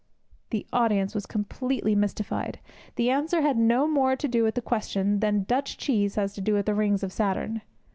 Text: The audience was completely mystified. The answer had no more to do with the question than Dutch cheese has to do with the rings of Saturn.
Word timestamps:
The 0.49 0.65
audience 0.73 1.13
was 1.13 1.27
completely 1.27 1.93
mystified. 1.93 2.59
The 2.95 3.11
answer 3.11 3.43
had 3.43 3.55
no 3.55 3.85
more 3.87 4.15
to 4.15 4.27
do 4.27 4.43
with 4.43 4.55
the 4.55 4.61
question 4.63 5.19
than 5.19 5.43
Dutch 5.43 5.77
cheese 5.77 6.15
has 6.15 6.33
to 6.33 6.41
do 6.41 6.55
with 6.55 6.65
the 6.65 6.73
rings 6.73 7.03
of 7.03 7.13
Saturn. 7.13 7.61